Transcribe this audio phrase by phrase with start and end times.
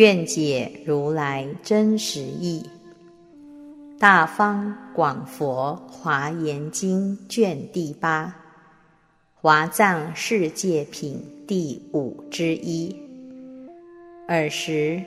[0.00, 2.64] 愿解如来真实义，
[3.98, 8.24] 《大方广佛华严经》卷第八，
[9.34, 12.96] 《华藏世界品》第五之一。
[14.26, 15.02] 尔时，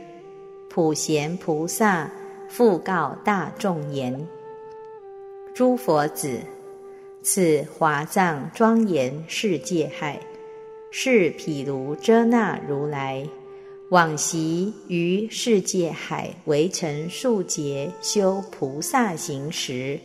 [0.69, 2.07] 普贤菩萨
[2.47, 4.27] 复告大众言
[5.55, 6.37] ：“诸佛子，
[7.23, 10.19] 此华藏庄严世界海，
[10.91, 13.27] 是毗卢遮那如来。”
[13.93, 19.99] 往昔于世界海围城数劫修菩萨行时，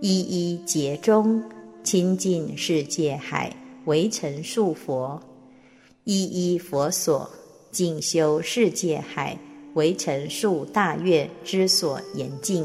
[0.00, 1.42] 一一劫中
[1.82, 3.52] 亲近世界海
[3.86, 5.20] 围城数佛，
[6.04, 7.28] 一一佛所
[7.72, 9.36] 进修世界海
[9.74, 12.64] 围城数大愿之所严禁。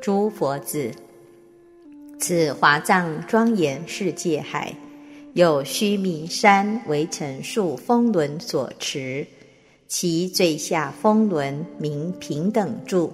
[0.00, 0.90] 诸佛子，
[2.18, 4.74] 此华藏庄严世界海，
[5.34, 9.26] 有须弥山围城数峰轮所持。
[9.94, 13.12] 其最下风轮名平等柱，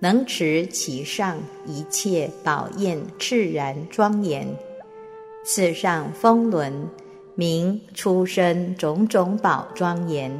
[0.00, 4.44] 能持其上一切宝焰炽然庄严。
[5.44, 6.72] 次上风轮
[7.36, 10.36] 名出生种种宝庄严，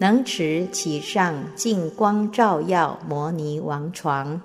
[0.00, 4.42] 能持其上净光照耀摩尼王床。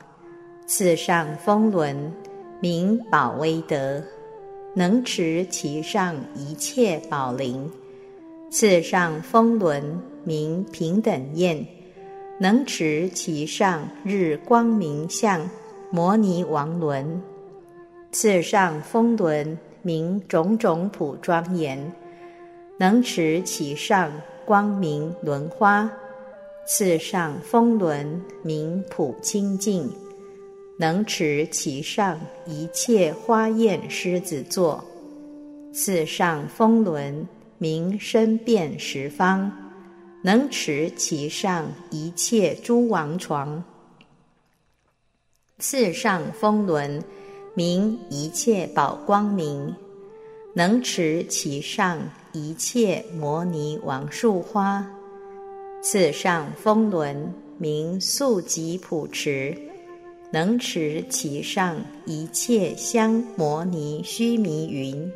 [0.67, 2.13] 次上风轮
[2.59, 4.03] 名宝威德，
[4.75, 7.67] 能持其上一切宝灵。
[8.51, 9.99] 次上风轮。
[10.23, 11.65] 名平等宴，
[12.39, 15.49] 能持其上日光明相
[15.91, 17.21] 摩尼王轮，
[18.11, 21.91] 次上风轮名种种普庄严，
[22.77, 24.11] 能持其上
[24.45, 25.89] 光明轮花，
[26.65, 29.89] 次上风轮名普清净，
[30.77, 34.83] 能持其上一切花焰狮子座，
[35.71, 37.27] 次上风轮
[37.57, 39.51] 名身遍十方。
[40.25, 43.61] 能持其上一切诸王床，
[45.59, 47.03] 次上风轮
[47.53, 49.75] 名一切宝光明，
[50.53, 51.99] 能持其上
[52.31, 54.89] 一切摩尼王树花，
[55.81, 59.53] 次上风轮名素吉普持，
[60.31, 65.11] 能持其上一切香摩尼须弥云，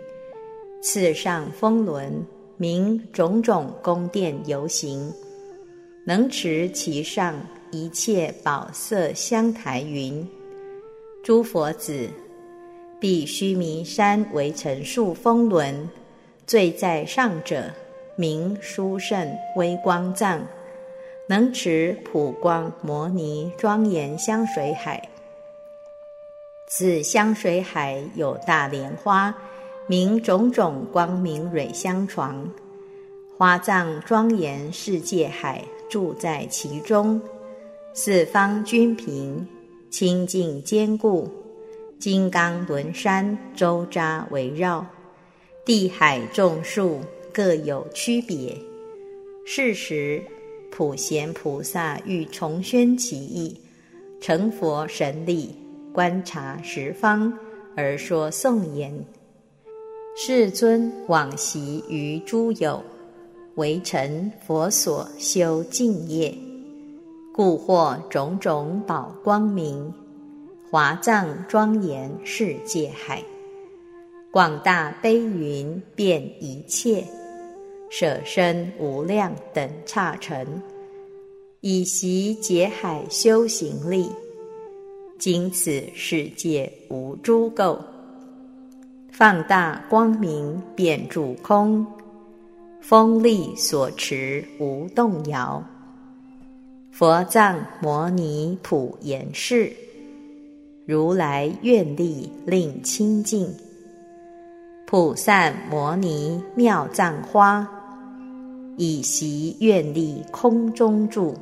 [0.82, 2.26] 次上风轮。
[2.58, 5.14] 名种种宫殿游行，
[6.04, 7.36] 能持其上
[7.72, 10.28] 一切宝色香台云。
[11.24, 12.10] 诸佛子，
[13.00, 15.88] 必须弥山为成数风轮，
[16.48, 17.72] 最在上者
[18.16, 20.42] 名殊胜微光藏，
[21.30, 25.08] 能持普光摩尼庄严香水海。
[26.70, 29.36] 此香水海有大莲花。
[29.90, 32.46] 名种种光明蕊香床，
[33.38, 37.22] 花藏庄严世界海住在其中，
[37.94, 39.48] 四方均平，
[39.90, 41.30] 清净坚固，
[42.00, 44.86] 金刚轮山周匝围绕，
[45.64, 47.00] 地海众树
[47.32, 48.58] 各有区别。
[49.46, 50.22] 是时，
[50.70, 53.58] 普贤菩萨欲重宣其意，
[54.20, 55.56] 成佛神力，
[55.94, 57.32] 观察十方，
[57.74, 58.94] 而说颂言。
[60.20, 62.84] 世尊往昔于诸有
[63.54, 66.36] 为成佛所修净业，
[67.32, 69.94] 故获种种宝光明，
[70.72, 73.24] 华藏庄严世界海，
[74.32, 77.04] 广大悲云遍一切，
[77.92, 80.60] 舍身无量等刹尘，
[81.62, 84.10] 以习劫海修行力，
[85.20, 87.78] 今此世界无诸垢。
[89.12, 91.86] 放大光明遍诸空，
[92.82, 95.64] 风力所持无动摇。
[96.92, 99.76] 佛藏摩尼普严誓，
[100.86, 103.52] 如来愿力令清净。
[104.86, 107.68] 普散摩尼妙藏花，
[108.78, 111.36] 以习愿力空中住。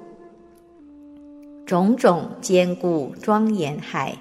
[1.66, 4.18] 种种坚固庄严海。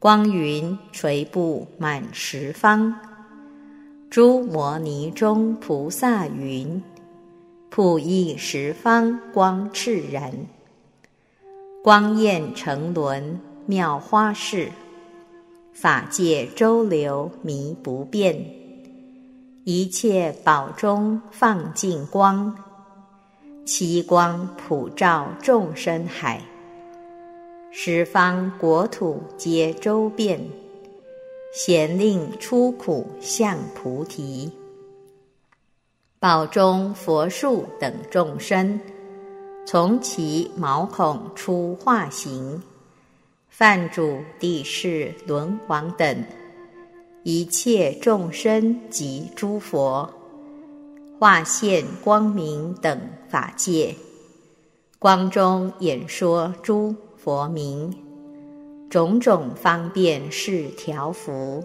[0.00, 2.98] 光云垂布满十方，
[4.08, 6.82] 诸摩尼中菩萨云：
[7.68, 10.32] 普益十方光炽然，
[11.84, 14.72] 光焰成轮妙花式，
[15.74, 18.42] 法界周流迷不变，
[19.64, 22.56] 一切宝中放尽光，
[23.66, 26.40] 其光普照众生海，
[27.72, 30.40] 十方国土皆周遍，
[31.54, 34.50] 咸令出苦向菩提。
[36.18, 38.80] 宝中佛树等众生，
[39.64, 42.60] 从其毛孔出化形，
[43.48, 46.24] 梵主、地势、轮王等
[47.22, 50.12] 一切众生及诸佛，
[51.20, 53.94] 化现光明等法界，
[54.98, 57.94] 光中演说诸佛名，
[58.88, 61.62] 种种方便是调伏，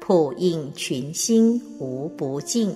[0.00, 2.74] 普应群星无不尽。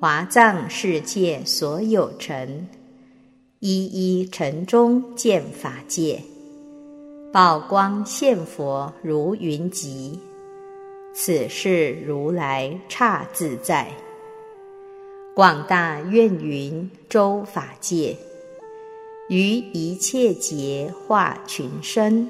[0.00, 2.66] 华藏世界所有尘，
[3.60, 6.20] 一一尘中见法界，
[7.32, 10.18] 宝光现佛如云集。
[11.14, 13.86] 此是如来刹自在，
[15.36, 18.16] 广大愿云周法界，
[19.32, 22.28] 于一切劫化群生，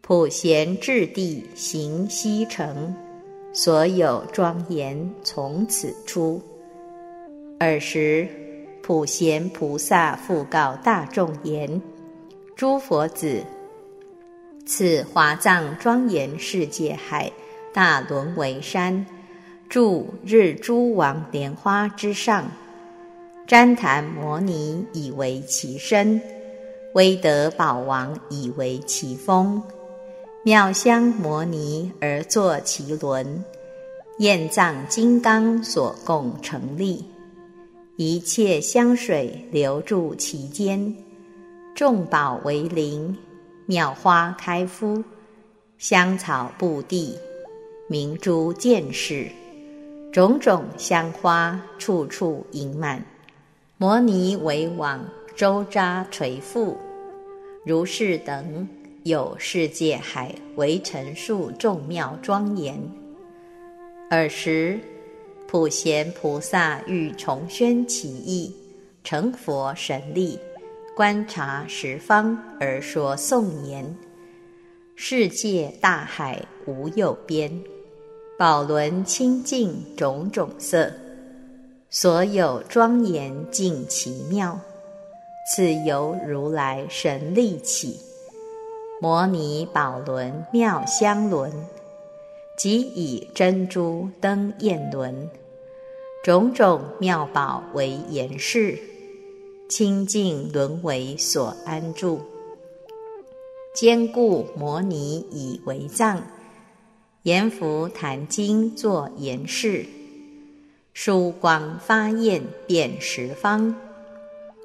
[0.00, 2.94] 普贤智地行西城，
[3.52, 6.40] 所有庄严从此出。
[7.58, 8.28] 尔时，
[8.80, 11.82] 普贤菩萨复告大众言
[12.54, 13.42] ：“诸佛子，
[14.64, 17.32] 此华藏庄严世界海
[17.74, 19.04] 大轮为山，
[19.68, 22.48] 住日诸王莲花之上。
[23.50, 26.22] 旃檀摩尼以为其身，
[26.94, 29.60] 威德宝王以为其风，
[30.44, 33.44] 妙香摩尼而作其轮，
[34.20, 37.04] 焰藏金刚所共成立。”
[37.98, 40.96] 一切香水流注其间，
[41.74, 43.18] 众宝为林，
[43.66, 45.02] 妙花开敷，
[45.76, 47.18] 香草布地，
[47.88, 49.26] 明珠见饰，
[50.12, 53.04] 种种香花处处盈满。
[53.82, 55.02] 摩尼为网，
[55.34, 56.76] 周扎垂覆，
[57.64, 58.68] 如是等
[59.04, 62.78] 有世界海为陈述众妙庄严。
[64.10, 64.78] 尔时。
[65.48, 68.54] 普贤菩萨欲重宣其意，
[69.02, 70.38] 成佛神力，
[70.94, 73.96] 观察十方而说颂言：
[74.94, 77.50] 世界大海无有边，
[78.38, 80.92] 宝轮清净种种色，
[81.92, 84.60] 所有庄严尽其妙。
[85.52, 87.98] 此由如来神力起，
[89.00, 91.52] 摩尼宝轮妙香轮，
[92.56, 95.28] 即以珍珠灯焰轮。
[96.22, 98.78] 种种妙宝为严饰，
[99.68, 102.20] 清净轮为所安住，
[103.74, 106.22] 坚固摩尼以为藏，
[107.24, 109.84] 阎浮檀经作严饰，
[110.92, 113.74] 殊光发焰遍十方，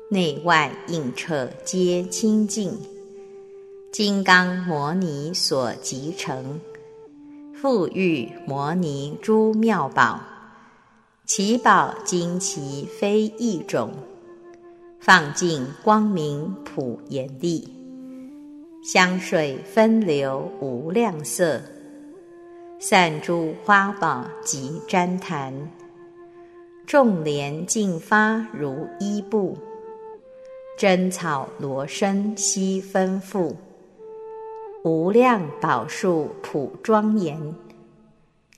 [0.10, 2.78] 内外映彻皆清净，
[3.92, 6.60] 金刚摩尼所集成，
[7.54, 10.20] 富裕摩尼诸妙宝。
[11.26, 13.92] 其宝精奇非一种，
[15.00, 17.68] 放尽光明普严地，
[18.84, 21.62] 香水分流无量色，
[22.80, 25.72] 散诸花宝及旃檀，
[26.86, 29.58] 众莲净发如衣布，
[30.78, 33.58] 真草罗身悉丰富，
[34.84, 37.56] 无量宝树普庄严。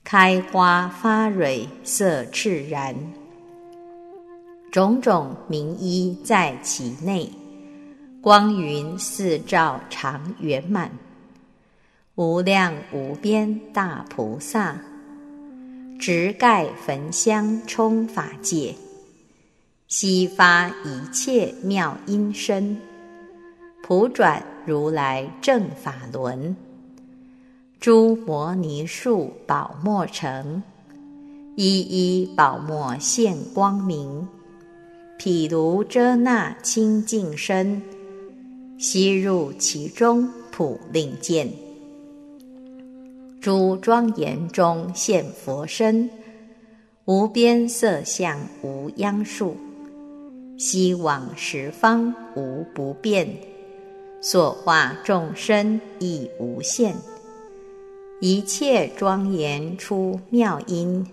[0.04, 2.94] 开花发蕊色炽然，
[4.70, 7.30] 种种名衣在其内，
[8.20, 10.90] 光云四照常圆满。
[12.14, 14.76] 无量无边大菩萨，
[15.98, 18.72] 直盖焚香充法界，
[19.88, 22.76] 悉发一切妙音声，
[23.82, 26.56] 普转如来正法轮。
[27.80, 30.62] 诸摩尼树宝墨成，
[31.56, 34.28] 一一宝墨现光明，
[35.18, 37.82] 毗卢遮那清净身，
[38.78, 41.67] 悉入其中普令见。
[43.40, 46.10] 诸庄严中现佛身，
[47.04, 49.56] 无边色相无央数，
[50.58, 53.28] 悉往十方无不变，
[54.20, 56.96] 所化众生亦无限。
[58.20, 61.06] 一切庄严出妙音，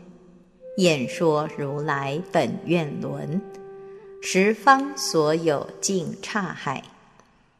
[0.77, 3.39] 演说如来本愿轮，
[4.24, 6.84] 十方所有尽刹海，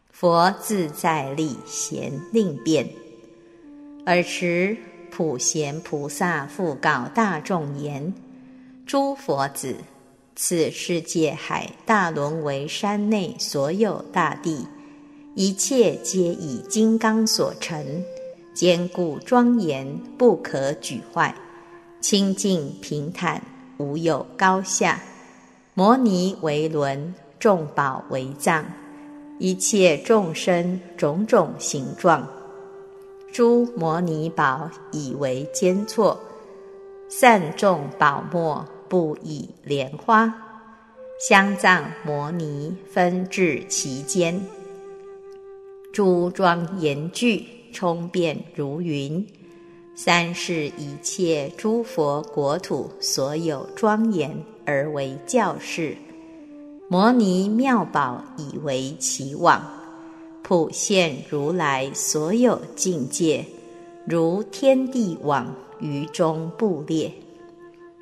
[0.10, 2.90] 佛自在力贤令变。
[4.06, 4.78] 尔时
[5.10, 8.14] 普贤菩萨复告大众言
[8.86, 9.78] ：“诸佛子，
[10.36, 14.68] 此世界海大轮为山内所有大地，
[15.34, 17.84] 一切皆以金刚所成，
[18.54, 21.34] 坚固庄严，不可沮坏。”
[22.00, 23.42] 清净平坦，
[23.78, 25.02] 无有高下。
[25.74, 28.64] 摩尼为轮，众宝为藏，
[29.40, 32.28] 一切众生种种形状。
[33.36, 36.18] 诸摩尼宝以为坚错，
[37.10, 40.34] 散众宝末不以莲花。
[41.20, 44.40] 香藏摩尼分至其间，
[45.92, 49.28] 诸庄严具充遍如云。
[49.98, 54.34] 三世一切诸佛国土所有庄严
[54.66, 55.98] 而为教室，
[56.88, 59.62] 摩尼妙宝以为其网，
[60.48, 63.44] 普现如来所有境界，
[64.06, 67.12] 如天地网于中布列。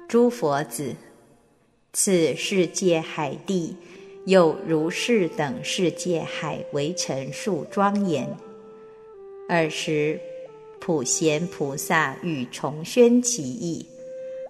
[0.09, 0.93] 诸佛子，
[1.93, 3.77] 此世界海地
[4.25, 8.27] 有如是等世界海为陈数庄严。
[9.47, 10.19] 尔时。
[10.81, 13.85] 普贤菩萨欲重宣其意，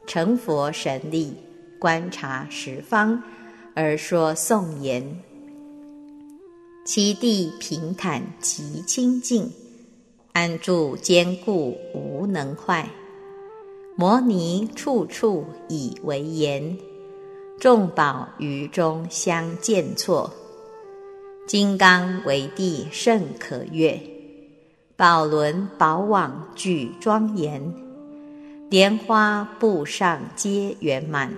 [0.07, 1.35] 成佛神力，
[1.77, 3.21] 观察十方，
[3.75, 5.21] 而说颂言：
[6.85, 9.49] 其地平坦极清净，
[10.33, 12.89] 安住坚固无能坏。
[13.95, 16.77] 摩尼处处以为言，
[17.57, 20.33] 众宝于中相见错，
[21.47, 23.97] 金刚为地甚可悦。
[24.97, 27.73] 宝轮宝网具庄严，
[28.69, 31.33] 莲花布上皆圆满，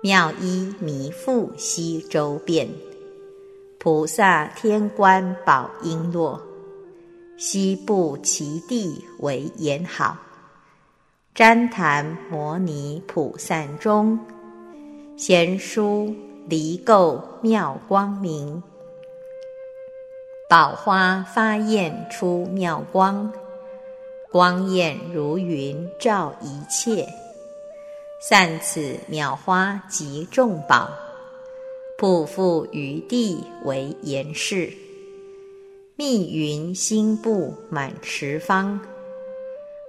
[0.00, 2.68] 妙衣弥覆悉周遍，
[3.84, 6.40] 菩萨天官宝璎珞，
[7.36, 10.16] 悉布其地为严好，
[11.36, 14.18] 旃檀摩尼普散中，
[15.18, 16.14] 贤书
[16.48, 18.62] 离垢妙光明。
[20.48, 23.30] 宝花发焰出妙光，
[24.32, 27.06] 光焰如云照一切。
[28.18, 30.88] 散此妙花及众宝，
[32.04, 34.70] 普覆于地为严饰。
[35.96, 38.78] 密云心布满十方，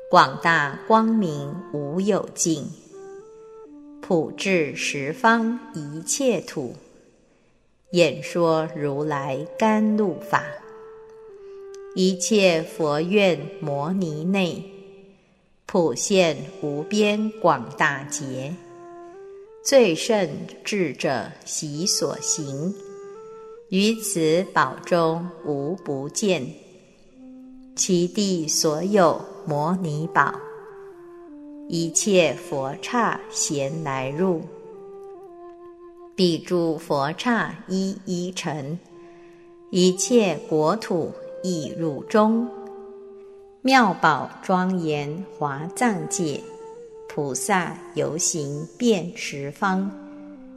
[0.09, 2.71] 广大光明无有尽，
[4.01, 6.73] 普至十方一切土。
[7.91, 10.41] 演说如来甘露法，
[11.95, 14.63] 一切佛愿摩尼内，
[15.65, 18.55] 普现无边广大劫。
[19.65, 20.29] 最胜
[20.63, 22.71] 智者习所行，
[23.69, 26.45] 于此宝中无不见。
[27.75, 30.35] 其地所有摩尼宝，
[31.67, 34.39] 一切佛刹咸来入。
[36.15, 38.77] 彼诸佛刹一一成，
[39.71, 42.47] 一切国土亦入中。
[43.63, 46.39] 妙宝庄严华藏界，
[47.15, 49.89] 菩萨游行遍十方，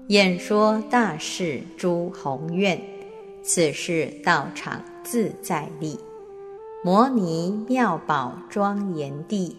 [0.09, 2.77] 演说大事诸宏愿。
[3.45, 5.97] 此事道场自在力，
[6.83, 9.57] 摩尼妙宝庄严地，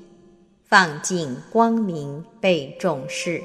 [0.67, 3.41] 放尽光明被众视。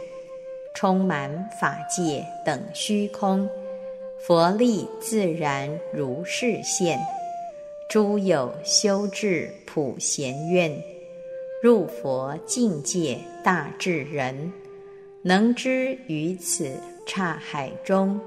[0.75, 1.30] 充满
[1.61, 3.49] 法界等虚空，
[4.26, 6.99] 佛力自然如是现。
[7.88, 10.76] 诸有修智普贤愿，
[11.64, 14.52] 入佛境界大智人，
[15.23, 16.71] 能知于此
[17.06, 18.21] 刹海中，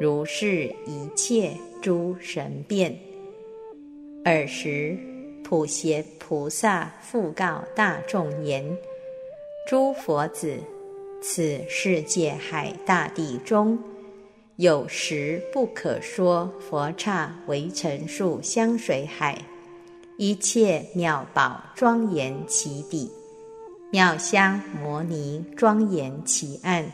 [0.00, 1.52] 如是一切
[1.82, 2.98] 诸神变。
[4.24, 4.96] 尔时
[5.44, 8.64] 普贤菩萨复告大众言：
[9.68, 10.56] 诸佛子。
[11.20, 13.78] 此世界海大地中，
[14.56, 19.38] 有时不可说佛刹为成数香水海，
[20.22, 23.10] 一切妙宝庄严其底，
[23.90, 26.84] 妙香摩尼庄严其岸，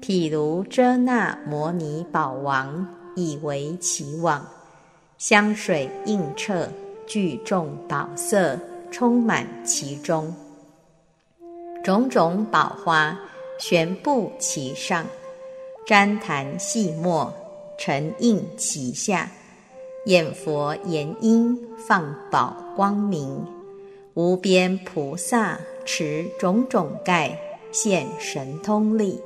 [0.00, 4.46] 譬如遮那摩尼宝王以为其网，
[5.18, 6.68] 香水映彻，
[7.08, 8.56] 聚众宝色
[8.92, 10.32] 充满其中，
[11.82, 13.18] 种种宝花。
[13.58, 15.04] 悬布其上，
[15.88, 17.34] 旃檀细末
[17.78, 19.28] 沉映其下，
[20.06, 23.42] 眼佛言音放宝光明，
[24.12, 27.40] 无边菩萨持种种盖
[27.72, 29.18] 现神通力，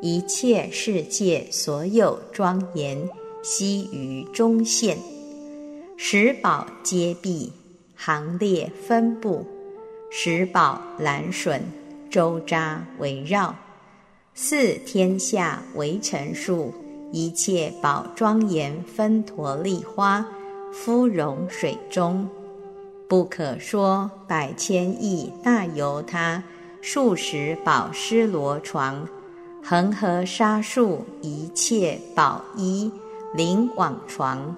[0.00, 3.08] 一切世界所有庄严
[3.44, 4.98] 悉于中现。
[5.96, 7.52] 十宝皆毕，
[7.94, 9.46] 行列分布，
[10.10, 11.62] 十宝栏笋
[12.10, 13.54] 周匝围绕，
[14.34, 16.74] 四天下为成数，
[17.10, 20.26] 一切宝庄严分陀利花，
[20.72, 22.28] 敷融水中，
[23.08, 26.42] 不可说百千亿那由他
[26.82, 29.08] 数十宝施罗床，
[29.62, 32.90] 恒河沙数一切宝衣
[33.34, 34.54] 灵网床。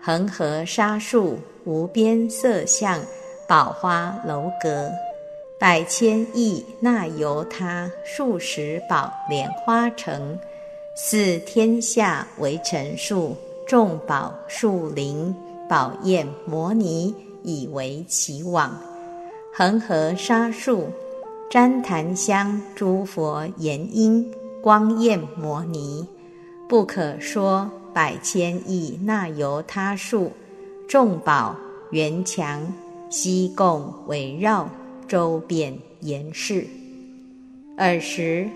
[0.00, 2.98] 恒河沙数无边色相
[3.46, 4.88] 宝花楼阁，
[5.58, 10.38] 百千亿那由他数十宝莲花城，
[11.02, 13.34] 四天下为陈树
[13.66, 15.34] 众宝树林
[15.66, 18.78] 宝焰摩尼以为其网，
[19.50, 20.88] 恒河沙数
[21.50, 24.30] 旃檀香诸佛言音
[24.60, 26.06] 光焰摩尼
[26.68, 27.68] 不可说。
[27.94, 30.30] 百千亿那由他数
[30.86, 31.56] 众宝
[31.90, 32.72] 圆墙
[33.08, 34.68] 悉共围绕
[35.08, 36.66] 周遍严饰。
[37.78, 38.48] 尔时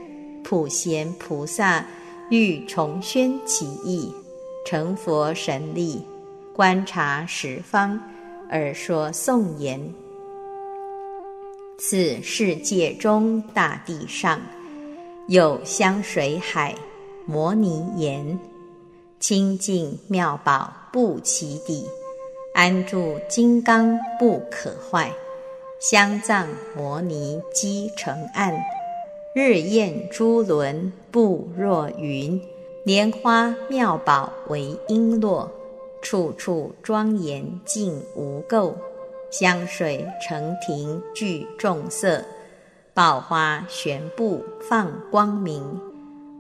[0.45, 1.85] 普贤菩萨
[2.31, 4.13] 欲重宣其意，
[4.65, 6.03] 成佛神力，
[6.55, 8.01] 观察十方，
[8.49, 9.95] 而说颂言：
[11.79, 14.41] 此世界中大地上
[15.29, 16.75] 有香水海，
[17.27, 18.39] 摩尼岩。
[19.21, 21.87] 清净妙宝不起底，
[22.55, 25.11] 安住金刚不可坏。
[25.81, 28.55] 香藏摩尼积成岸，
[29.35, 32.41] 日焰珠轮布若云。
[32.85, 35.49] 莲花妙宝为璎珞，
[36.01, 38.73] 处处庄严净无垢。
[39.33, 42.23] 香水成庭具众色，
[42.95, 45.81] 宝花悬布放光明。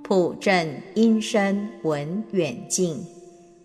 [0.04, 3.04] 普正音声闻远近，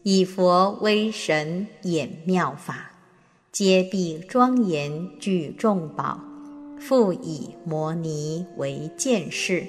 [0.02, 2.94] 以佛威神演妙法，
[3.52, 6.20] 皆必庄严具众宝，
[6.80, 9.66] 复以摩尼为见识，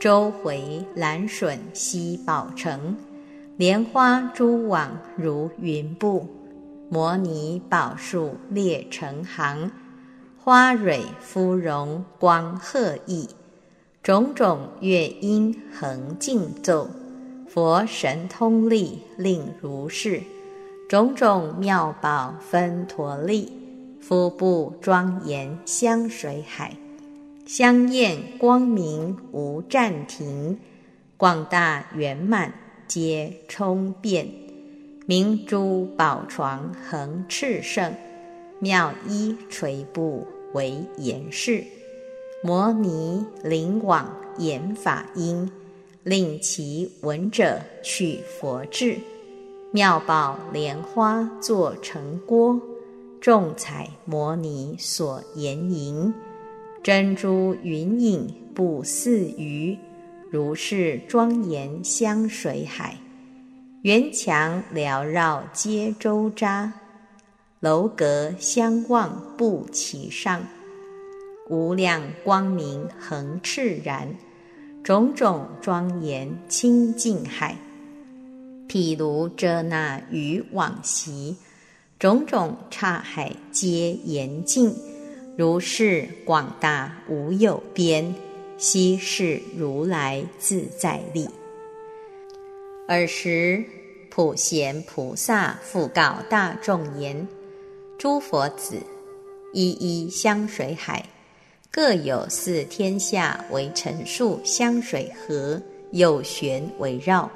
[0.00, 2.96] 周回兰笋悉宝城，
[3.56, 6.26] 莲花珠网如云布，
[6.88, 9.70] 摩尼宝树列成行，
[10.38, 13.28] 花蕊芙蓉光赫异。
[14.00, 16.88] 种种乐音恒静奏，
[17.48, 20.22] 佛神通力令如是。
[20.88, 23.57] 种种妙宝分陀利，
[24.08, 26.74] 敷布庄严香水海，
[27.44, 30.58] 香焰光明无暂停，
[31.18, 32.54] 广大圆满
[32.86, 34.26] 皆充遍。
[35.04, 37.92] 明珠宝床恒炽盛，
[38.60, 41.62] 妙衣垂布为严饰。
[42.42, 45.52] 摩尼灵往演法音，
[46.02, 48.96] 令其闻者取佛智。
[49.70, 52.58] 妙宝莲花作成锅，
[53.20, 56.12] 众彩摩尼所言盈。
[56.82, 59.76] 珍珠云影不似鱼，
[60.30, 62.96] 如是庄严香水海。
[63.82, 66.70] 圆墙缭绕皆周匝，
[67.60, 70.42] 楼阁相望不其上。
[71.48, 74.14] 无量光明恒炽然，
[74.82, 77.56] 种种庄严清净海，
[78.68, 81.36] 譬如遮那于往昔，
[81.98, 84.72] 种种刹海皆严净，
[85.36, 88.14] 如是广大无有边，
[88.56, 91.28] 悉是如来自在力。
[92.86, 93.64] 尔时
[94.10, 97.26] 普贤菩萨复告大众言：
[97.98, 98.76] 诸佛子，
[99.52, 101.04] 一一香水海。
[101.68, 107.28] 各有四天下为陈数香水河，有旋围绕，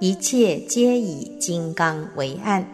[0.00, 2.66] 一切皆以金刚为岸，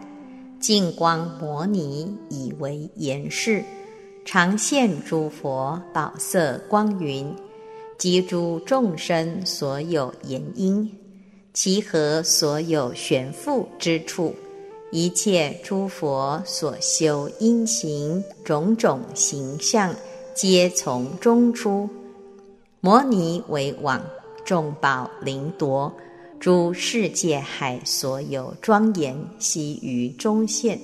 [0.60, 3.64] 净光摩尼以为严饰，
[4.26, 7.34] 常现诸佛宝色光云，
[7.96, 10.94] 及诸众生所有言音，
[11.54, 14.34] 其和所有悬复之处，
[14.92, 19.94] 一切诸佛所修因行种种形象。
[20.34, 21.88] 皆从中出，
[22.80, 24.00] 摩尼为王，
[24.44, 25.92] 众宝灵夺，
[26.40, 30.80] 诸世界海所有庄严悉于中现。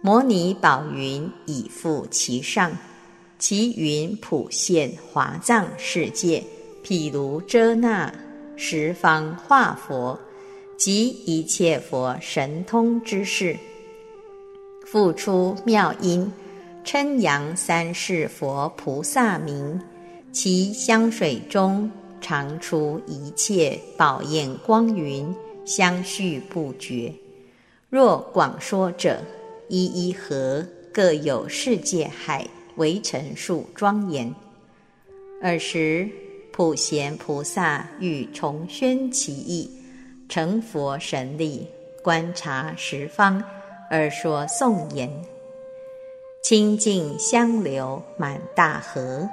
[0.00, 2.72] 摩尼宝云已覆其上，
[3.38, 6.42] 其云普现华藏世界，
[6.82, 8.10] 譬如遮那
[8.56, 10.18] 十方化佛
[10.78, 13.54] 及一切佛神通之事，
[14.86, 16.32] 复出妙音。
[16.82, 19.78] 称扬三世佛菩萨名，
[20.32, 27.12] 其香水中常出一切宝焰光云，相续不绝。
[27.88, 29.22] 若广说者，
[29.68, 34.34] 一一合，各有世界海为陈述庄严。
[35.42, 36.08] 尔时，
[36.52, 39.70] 普贤菩萨欲重宣其意，
[40.28, 41.66] 成佛神力，
[42.02, 43.42] 观察十方，
[43.90, 45.10] 而说颂言：
[46.42, 49.28] 清净香流满大河。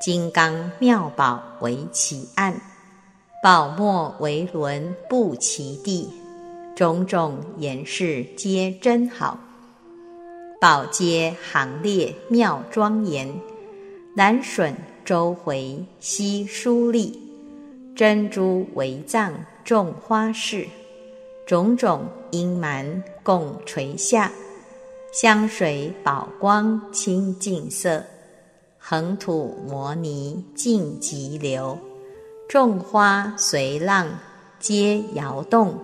[0.00, 2.58] 金刚妙宝为其岸，
[3.42, 6.08] 宝墨为轮布其地，
[6.74, 9.38] 种种言饰皆真好。
[10.58, 13.30] 宝阶行列妙庄严，
[14.16, 17.20] 南笋周回悉疏丽，
[17.94, 20.66] 珍珠为藏种花饰，
[21.46, 24.32] 种种阴蛮共垂下，
[25.12, 28.02] 香水宝光清净色。
[28.90, 31.78] 横土摩尼净急流，
[32.48, 34.08] 众花随浪
[34.58, 35.78] 皆摇动，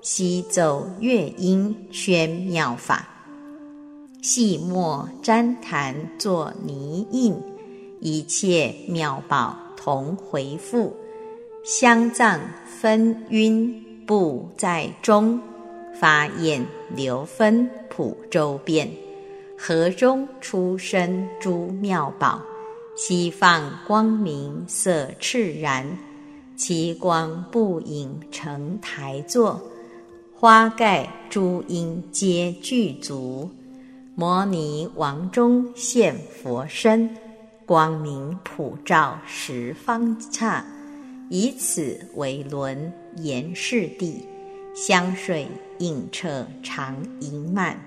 [0.00, 3.04] 西奏乐音宣妙法。
[4.22, 7.34] 细末粘檀作泥印，
[8.00, 10.94] 一切妙宝同回复。
[11.64, 15.40] 香藏分晕布在中，
[16.00, 18.88] 发焰流分普周遍。
[19.58, 22.42] 河中出生诸妙宝，
[22.94, 25.98] 西放光明色炽然，
[26.56, 29.60] 其光不影成台座，
[30.34, 33.50] 花盖诸因皆具足。
[34.14, 37.16] 摩尼王中现佛身，
[37.64, 40.64] 光明普照十方刹，
[41.30, 44.26] 以此为轮延世地，
[44.74, 47.78] 香水映彻常盈满。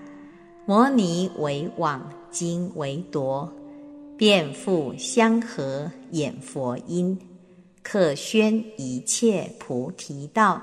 [0.65, 3.51] 摩尼为网，经为夺，
[4.17, 7.17] 遍覆香河演佛音，
[7.81, 10.61] 可宣一切菩提道，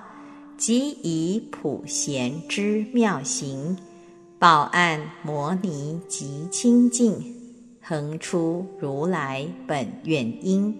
[0.56, 3.76] 即以普贤之妙行，
[4.38, 7.34] 报岸摩尼极清净，
[7.82, 10.72] 恒出如来本愿因，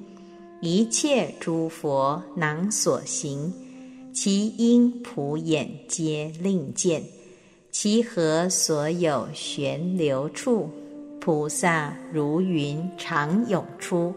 [0.60, 3.52] 一切诸佛囊所行，
[4.12, 7.02] 其因普眼皆令见。
[7.78, 10.70] 其何所有旋流处，
[11.20, 14.14] 菩萨如云常涌出，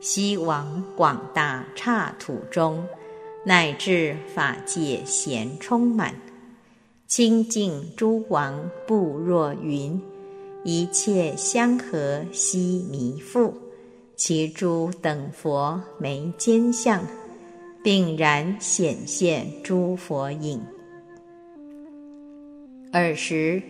[0.00, 2.84] 西往广大刹土中，
[3.44, 6.12] 乃至法界咸充满，
[7.06, 10.02] 清净诸王不若云，
[10.64, 13.52] 一切香河悉弥覆，
[14.16, 17.00] 其诸等佛眉间相，
[17.80, 20.60] 并然显现诸佛影。
[22.92, 23.62] 尔时，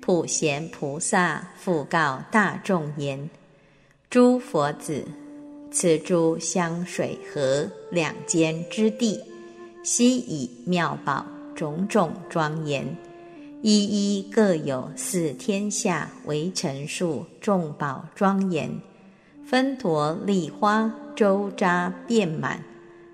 [0.00, 3.28] 普贤菩萨复告大众言
[4.08, 5.04] ：“诸佛子，
[5.70, 9.20] 此诸香水河两间之地，
[9.84, 12.96] 悉以妙宝种种庄严，
[13.60, 13.84] 一
[14.18, 18.70] 一各有四天下为陈数众宝庄严，
[19.44, 22.64] 分陀利花周匝遍满，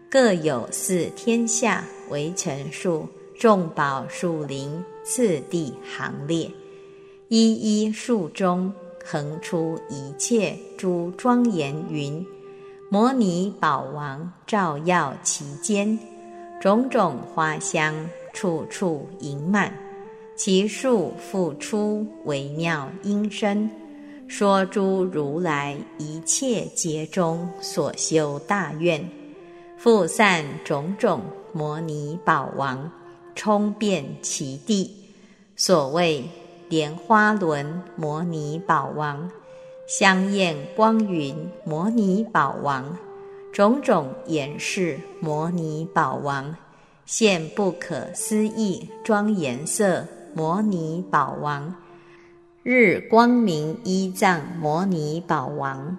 [0.09, 6.51] 各有四天下为陈数众宝树林。”次第行列，
[7.29, 8.71] 一一树中
[9.03, 12.27] 横出一切诸庄严云，
[12.91, 15.99] 摩尼宝王照耀其间，
[16.61, 17.95] 种种花香
[18.35, 19.73] 处处盈满，
[20.37, 23.71] 其树复出微妙音声，
[24.29, 29.03] 说诸如来一切劫中所修大愿，
[29.79, 31.23] 复散种种
[31.55, 32.93] 摩尼宝王，
[33.35, 34.97] 充遍其地。
[35.61, 36.25] 所谓
[36.69, 39.29] 莲花轮摩尼宝王，
[39.89, 42.97] 香焰光云摩尼宝王，
[43.53, 46.55] 种种严饰摩尼宝王，
[47.07, 51.75] 现不可思议庄严色摩尼宝王，
[52.63, 55.99] 日光明依藏摩尼宝王，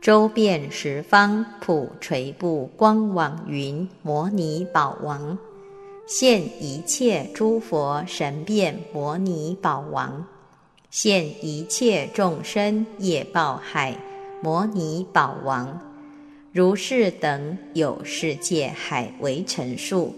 [0.00, 5.36] 周遍十方普垂布光网云摩尼宝王。
[6.10, 10.26] 现一切诸佛神变摩尼宝王，
[10.90, 13.96] 现一切众生业报海
[14.42, 15.80] 摩尼宝王，
[16.52, 20.12] 如是等有世界海为陈述，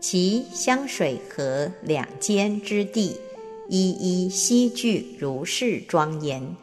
[0.00, 3.16] 其香水河两间之地，
[3.68, 6.56] 一一悉具如是庄严。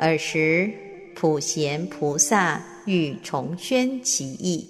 [0.00, 0.72] 尔时
[1.14, 4.68] 普贤菩萨欲重宣其意，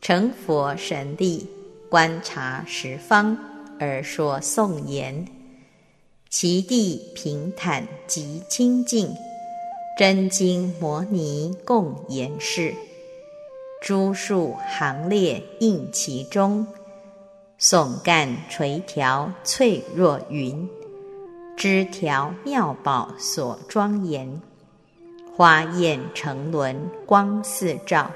[0.00, 1.46] 成佛神力。
[1.90, 3.38] 观察十方
[3.80, 5.26] 而说颂言，
[6.28, 9.14] 其地平坦极清净，
[9.98, 12.74] 真经摩尼共言示，
[13.80, 16.66] 诸树行列应其中，
[17.58, 20.68] 耸干垂条翠若云，
[21.56, 24.42] 枝条妙宝所庄严，
[25.34, 28.10] 花艳成轮光四照，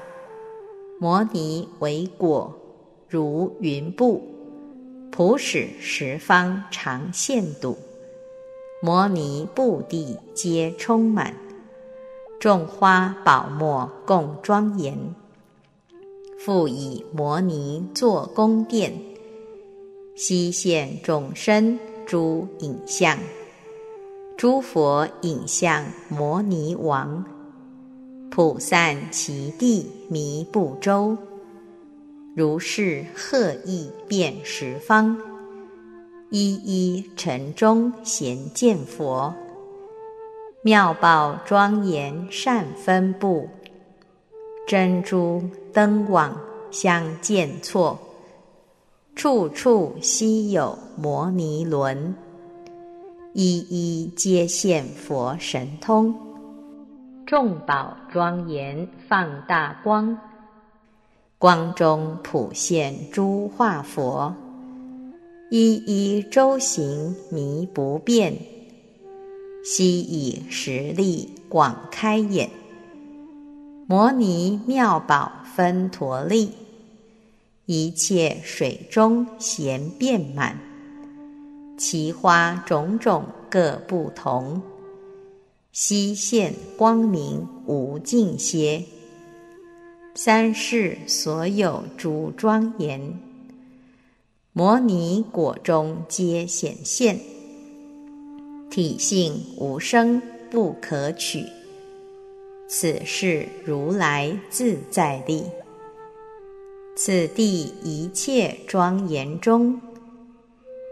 [0.99, 2.59] 摩尼为果
[3.13, 4.23] 如云布，
[5.11, 7.77] 普使十方常现度，
[8.81, 11.31] 摩尼布地皆充满。
[12.39, 14.97] 种花宝墨共庄严，
[16.39, 18.91] 复以摩尼作宫殿，
[20.15, 23.15] 悉现众生诸影像，
[24.35, 27.23] 诸佛影像摩尼王，
[28.31, 31.15] 普散其地弥不周，
[32.35, 35.15] 如是鹤意遍十方，
[36.31, 39.35] 一一尘中咸见佛。
[40.63, 43.47] 妙宝庄严善分布，
[44.65, 46.35] 珍珠灯网
[46.71, 47.99] 相见错，
[49.15, 52.15] 处处稀有摩尼轮，
[53.33, 56.15] 一一皆现佛神通。
[57.27, 60.17] 众宝庄严放大光，
[61.43, 64.33] 光中普现诸化佛，
[65.49, 68.33] 一一周行迷不变。
[69.61, 72.49] 悉以实力广开眼，
[73.87, 76.49] 摩尼妙宝分陀利，
[77.65, 80.57] 一切水中咸遍满，
[81.77, 84.61] 其花种种各不同，
[85.73, 88.85] 悉现光明无尽歇。
[90.15, 93.19] 三世所有诸庄严，
[94.51, 97.19] 摩尼果中皆显现。
[98.69, 100.21] 体性无生
[100.51, 101.43] 不可取，
[102.67, 105.45] 此是如来自在力。
[106.95, 109.81] 此地一切庄严中，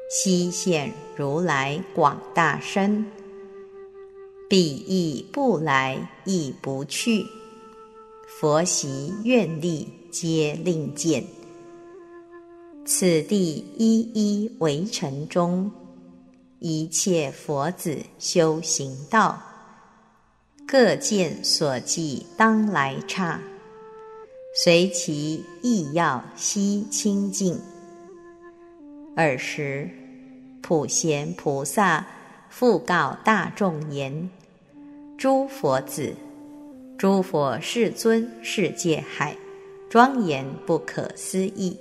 [0.09, 3.05] 悉现如来广大身。
[4.49, 7.23] 彼亦不来亦不去，
[8.41, 11.23] 佛习愿力皆令见。
[12.83, 15.71] 此地一一围城中。
[16.57, 19.39] 一切佛子修行道，
[20.67, 23.39] 各见所记当来刹，
[24.55, 27.59] 随其意要悉清净。
[29.15, 29.87] 尔时，
[30.63, 32.07] 普贤菩萨
[32.49, 34.31] 复告大众言
[35.15, 36.15] ：“诸佛子，
[37.01, 39.35] 诸佛世尊世界海，
[39.89, 41.75] 庄严不可思议。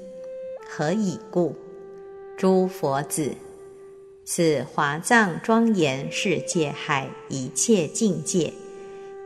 [0.66, 1.54] 何以故？
[2.38, 3.34] 诸佛子。”
[4.24, 8.50] 此华藏庄严世界海一切境界，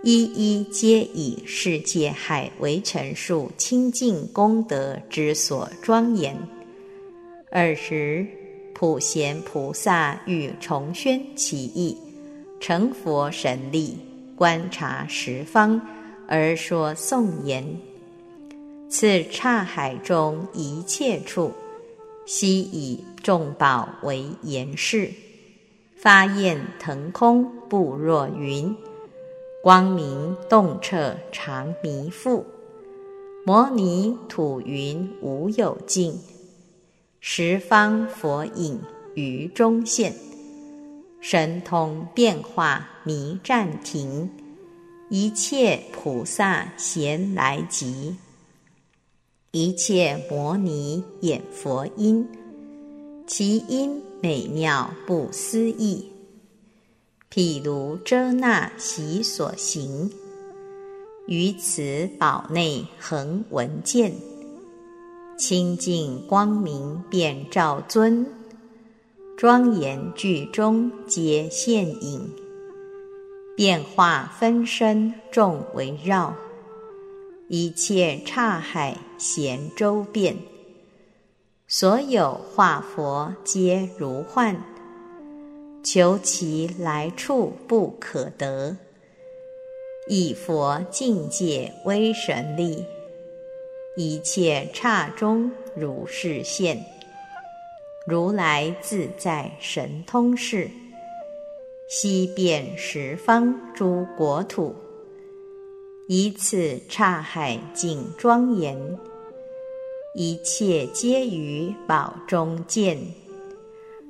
[0.02, 6.36] 一一皆以世界海为陈述清净功德之所庄严。
[7.52, 8.26] 尔时，
[8.74, 11.96] 普贤菩萨欲重宣其意，
[12.58, 13.96] 成佛神力，
[14.36, 15.80] 观察十方，
[16.26, 17.80] 而说颂言：
[18.88, 21.52] 此刹海中一切处。
[22.26, 25.10] 悉以众宝为言示，
[25.96, 28.74] 发焰腾空不若云，
[29.62, 32.42] 光明洞彻常弥覆。
[33.44, 36.18] 摩尼土云无有尽，
[37.20, 38.80] 十方佛影
[39.14, 40.14] 于中现，
[41.26, 44.30] 神通变化弥暂停，
[45.08, 48.14] 一切菩萨咸来集。
[49.50, 52.28] 一切摩尼演佛音，
[53.26, 56.12] 其音美妙不思议。
[57.32, 60.12] 譬如遮那习所行，
[61.26, 64.12] 于此宝内恒闻见，
[65.38, 68.26] 清净光明遍照尊，
[69.36, 72.30] 庄严具中皆现影，
[73.56, 76.36] 变化分身众围绕。
[77.48, 80.36] 一切刹海咸周遍，
[81.66, 84.56] 所有化佛皆如幻，
[85.82, 88.76] 求其来处不可得。
[90.08, 92.84] 以佛境界威神力，
[93.96, 96.93] 一切刹中如是现。
[98.06, 100.70] 如来自在神通事，
[101.88, 104.74] 悉遍十方诸国土。
[106.06, 108.78] 以此刹海景庄严，
[110.14, 113.00] 一切皆于宝中见，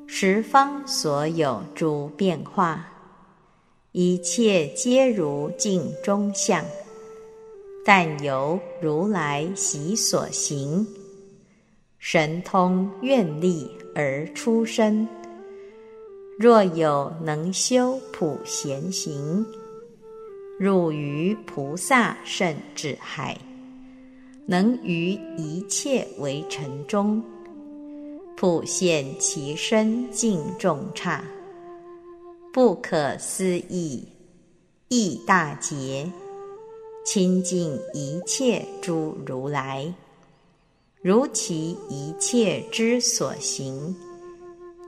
[0.08, 2.84] 十方所有诸变化，
[3.92, 6.64] 一切皆如镜中相。
[7.84, 10.84] 但由如来习所行，
[12.00, 15.06] 神通愿力而出生。
[16.38, 19.46] 若有能修普贤行，
[20.58, 23.38] 入于菩萨圣智海，
[24.46, 27.22] 能于一切为尘中，
[28.36, 31.22] 普现其身净众刹，
[32.52, 34.08] 不可思议
[34.88, 36.10] 意大劫。
[37.04, 39.92] 亲近一切诸如来，
[41.04, 43.94] 如其一切之所行，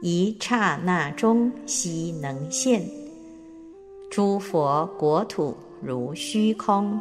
[0.01, 2.83] 一刹那中悉能现。
[4.11, 6.99] 诸佛国土如虚空，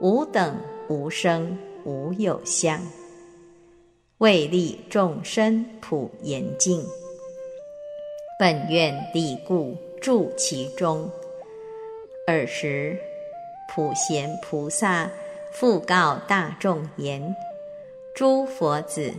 [0.00, 0.56] 无等
[0.88, 2.80] 无生无有相，
[4.18, 6.84] 为利众生普严净，
[8.40, 11.08] 本愿力故住其中。
[12.26, 12.98] 尔时。
[13.72, 15.08] 普贤菩萨
[15.52, 17.22] 复告大众言
[18.20, 19.14] ：“诸佛子，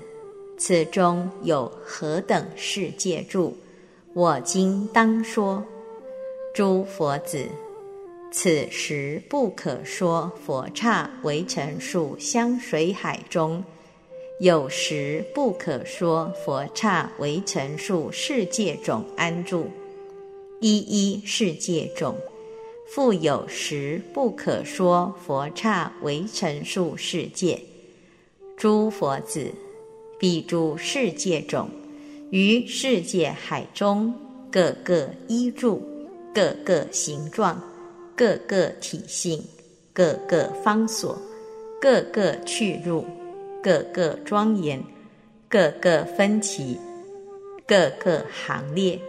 [0.59, 3.57] 此中有何等世界住？
[4.13, 5.65] 我今当说。
[6.53, 7.47] 诸佛子，
[8.31, 13.63] 此时不可说佛刹为尘数香水海中，
[14.39, 19.65] 有时不可说佛刹为尘数世界种安住，
[20.59, 22.15] 一一世界种。”
[22.93, 27.59] 复有时不可说佛刹为尘数世界，
[28.61, 29.51] 诸佛子，
[30.19, 31.67] 彼诸世界种，
[32.29, 34.13] 于世界海中，
[34.51, 35.81] 各个依住，
[36.31, 37.59] 各个形状，
[38.15, 39.43] 各个体性，
[39.91, 41.17] 各个方所，
[41.81, 43.03] 各个去入，
[43.63, 44.79] 各个庄严，
[45.49, 46.77] 各个分歧，
[47.65, 48.99] 各个行列，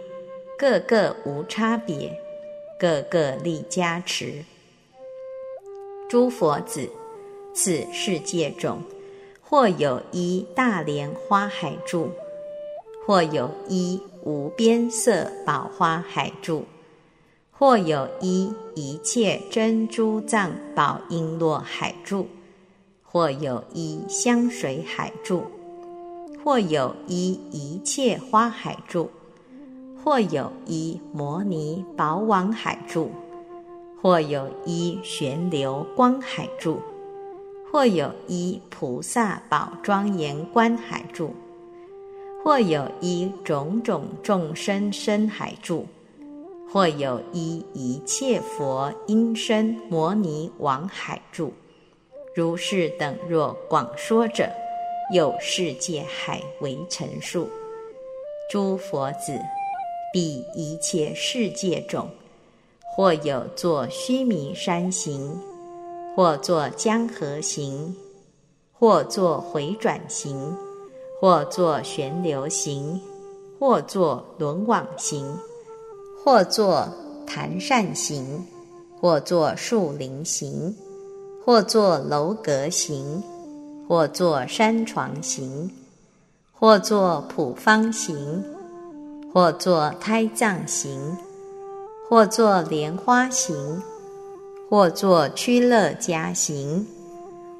[0.57, 2.11] 各个无差别。
[2.79, 4.43] 个个力加持，
[6.09, 6.89] 诸佛子，
[7.53, 8.81] 此世界中，
[9.47, 12.09] 或有一大莲花海柱，
[13.05, 16.65] 或有一无边色宝花海柱，
[17.51, 22.27] 或有一一切珍珠藏宝璎珞海柱，
[23.03, 25.43] 或有一香水海柱，
[26.43, 29.09] 或有一一切花海柱。
[30.05, 33.09] 或有一摩尼宝网海柱，
[34.01, 36.77] 或有一旋流光海柱，
[37.73, 41.33] 或有一菩萨宝庄严观海住，
[42.43, 45.87] 或有一种种众生身海住，
[46.71, 51.51] 或有一一切佛音声摩尼王海住。
[52.35, 54.47] 如是等若广说者，
[55.11, 57.49] 有世界海为陈述。
[58.51, 59.35] 诸佛子。
[60.13, 62.07] 彼一切世界种，
[62.95, 65.35] 或有作须弥山行，
[66.15, 67.95] 或作江河行，
[68.71, 70.57] 或作回转行，
[71.19, 72.99] 或作旋流行，
[73.59, 75.37] 或作轮网行，
[76.23, 76.87] 或作
[77.25, 78.45] 檀善行，
[78.99, 80.75] 或作树林行，
[81.45, 83.23] 或作楼阁行，
[83.87, 85.71] 或作山床行，
[86.51, 88.43] 或作普方行。
[89.33, 91.17] 或作胎藏行，
[92.07, 93.81] 或作莲花行，
[94.73, 96.83] 或作趋乐家行，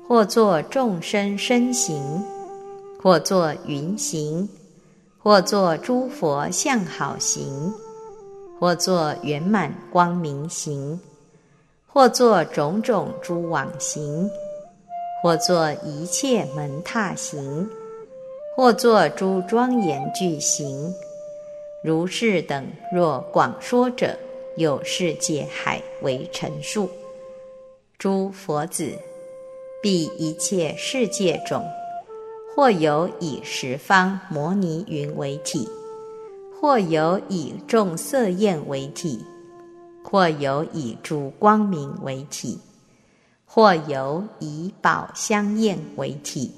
[0.08, 2.02] 或作众生身行，
[3.00, 4.50] 或作云行，
[5.20, 7.72] 或作诸佛相好行，
[8.60, 11.00] 或作圆满光明行，
[11.86, 14.28] 或作种种诸往行，
[15.22, 17.70] 或作一切门踏行，
[18.58, 20.92] 或作诸庄严具行。
[21.84, 24.18] 如是等若广说者，
[24.58, 26.90] 有世界海为陈述。
[27.98, 28.92] 诸佛子，
[29.82, 31.64] 彼一切世界种，
[32.56, 35.68] 或有以十方摩尼云为体，
[36.60, 39.24] 或有以众色焰为体，
[40.04, 42.60] 或有以诸光明为体，
[43.46, 46.52] 或有以宝香焰为体，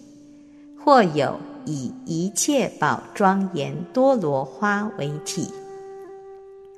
[0.84, 1.38] 或有。
[1.68, 5.50] 以一切宝庄严多罗花为体，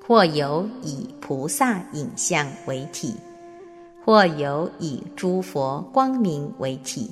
[0.01, 3.14] 或有以菩萨影像为体，
[4.08, 7.12] 或有以诸佛光明为体，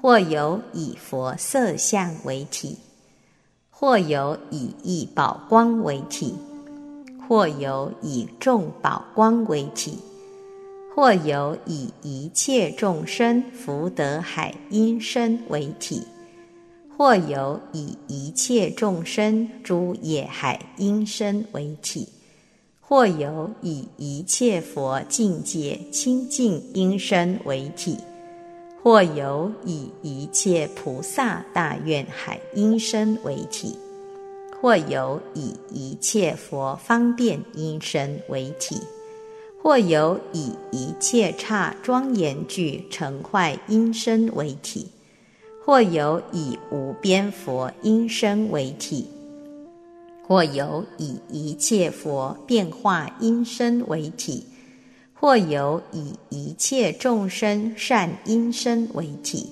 [0.00, 2.78] 或有以佛色相为体，
[3.68, 6.34] 或有以一宝光为体，
[7.28, 9.98] 或有以众宝光为体，
[10.96, 16.02] 或有以一切众生福德海音身为体。
[16.96, 22.08] 或有以一切众生诸业海因身为体，
[22.90, 27.96] 或有以一切佛境界清净音声为体，
[28.82, 33.76] 或有以一切菩萨大愿海音声为体，
[34.60, 38.76] 或有以一切佛方便音声为体，
[39.62, 44.88] 或有以一切刹庄严具成坏音声为体，
[45.64, 49.06] 或有以无边佛音声为体。
[50.30, 54.46] 或有以一切佛变化音声为体，
[55.12, 59.50] 或有以一切众生善音声为体，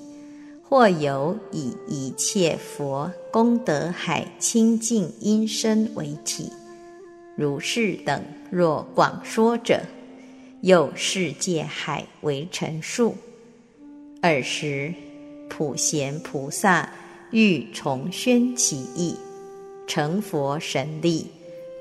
[0.63, 6.49] 或有以一切佛功德海清净音声为体。
[7.35, 9.81] 如是等若广说者，
[10.61, 13.17] 有世界海为陈数。
[14.23, 14.95] 尔时，
[15.49, 16.89] 普贤菩萨
[17.33, 19.17] 欲重宣其意。
[19.89, 21.27] 成佛神力，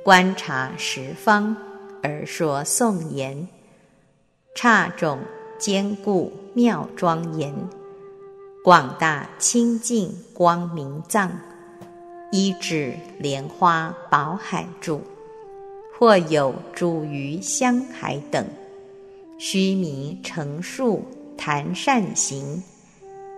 [0.01, 1.55] 观察十方，
[2.01, 3.49] 而说颂言：
[4.55, 5.19] 刹种
[5.59, 7.53] 坚固妙庄严，
[8.63, 11.29] 广大清净光明藏，
[12.31, 15.01] 一指莲花宝海住，
[15.93, 18.47] 或有诸于香海等，
[19.37, 21.03] 须弥成树
[21.37, 22.63] 檀善行，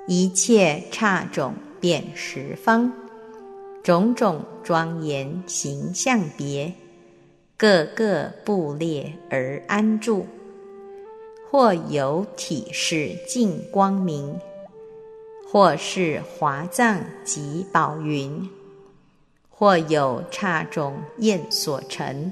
[0.08, 2.94] 一切刹种遍十方。
[3.82, 6.72] 种种庄严形象别，
[7.58, 10.28] 各个布列而安住，
[11.50, 14.40] 或有体是净光明，
[15.52, 18.48] 或是华藏及宝云，
[19.50, 22.32] 或有刹种焰所成，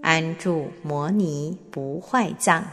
[0.00, 2.64] 安住摩尼不坏藏，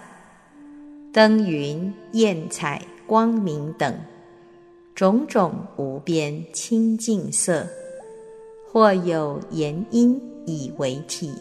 [1.11, 3.93] 灯云焰彩光明等。
[4.95, 7.67] 种种无边清净色，
[8.71, 11.33] 或有言音以为体，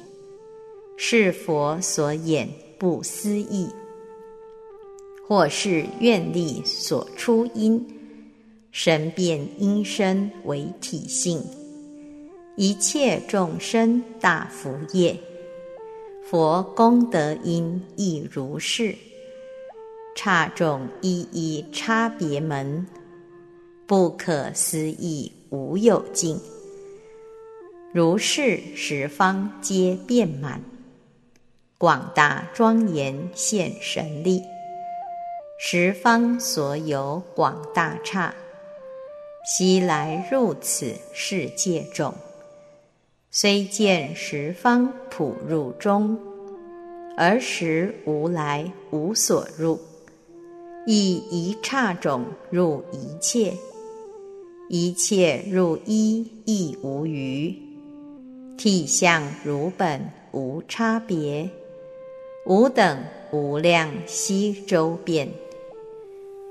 [0.96, 3.68] 是佛所演不思议；
[5.28, 7.86] 或是愿力所出音，
[8.72, 11.40] 神变音声为体性。
[12.56, 15.16] 一切众生大福业，
[16.24, 18.92] 佛功德因亦如是。
[20.16, 22.84] 差众一一差别门。
[23.86, 26.36] 不可思议，无有尽。
[27.92, 30.62] 如是十方皆遍满，
[31.76, 34.40] 广大庄严现神力。
[35.58, 38.32] 十方所有广大刹，
[39.44, 42.14] 悉来入此世界中。
[43.28, 46.16] 虽见十方普入中，
[47.16, 49.80] 而实无来无所入，
[50.86, 53.52] 以一刹种入一切。
[54.68, 57.52] 一切入一亦无余，
[58.60, 61.48] 体相如本无差别，
[62.44, 63.02] 无等
[63.32, 65.30] 无量悉周遍，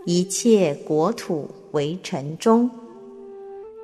[0.07, 2.67] 一切国土为尘中，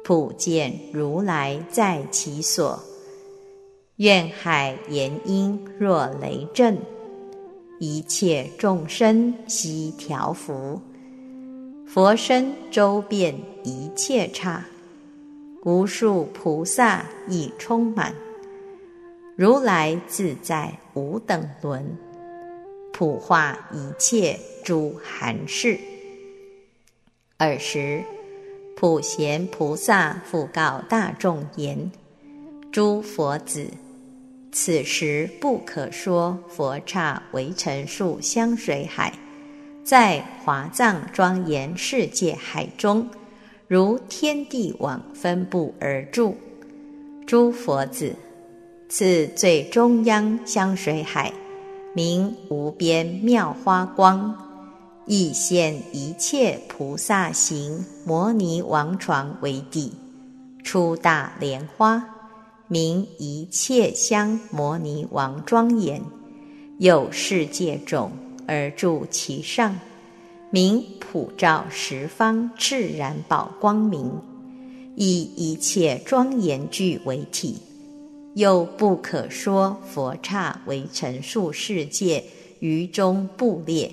[0.04, 2.80] 普见如来在其所，
[3.98, 6.80] 愿海言音若雷震，
[7.80, 10.82] 一切众生悉调伏。
[11.86, 14.66] 佛身周遍一切刹，
[15.66, 18.14] 无数菩萨已充满。
[19.36, 21.98] 如来自在无等伦，
[22.94, 25.80] 普化一切诸含事。
[27.40, 28.04] 尔时，
[28.78, 31.92] 普贤菩萨复告大众言
[32.72, 33.68] ：“诸佛子，
[34.52, 39.12] 此时不可说佛刹为尘数香水海。”
[39.84, 43.10] 在华藏庄严世界海中，
[43.68, 46.36] 如天地网分布而住。
[47.26, 48.16] 诸佛子，
[48.88, 51.34] 此最中央香水海，
[51.96, 54.36] 名无边妙花光，
[55.08, 59.92] 亦现一切菩萨行摩尼王床为地，
[60.64, 62.04] 出大莲花，
[62.68, 66.02] 名一切香摩尼王庄严，
[66.78, 68.12] 有世界种。
[68.48, 69.76] 而住其上，
[70.56, 74.10] 名普照十方赤然宝光明，
[74.96, 77.58] 以一切庄严具为体，
[78.36, 82.24] 又不可说佛刹为陈述世界
[82.62, 83.92] 于中布列。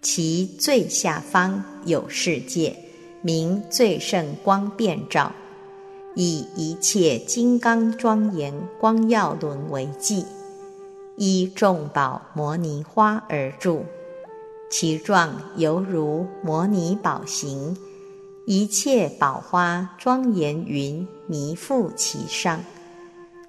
[0.00, 2.74] 其最下方有世界，
[3.20, 5.30] 名最胜光遍照，
[6.14, 10.24] 以一切金刚庄严光耀轮为记。
[11.18, 13.84] 依众宝摩尼花而住，
[14.70, 17.76] 其状犹如摩尼宝形，
[18.46, 22.60] 一切宝花庄严云弥覆其上，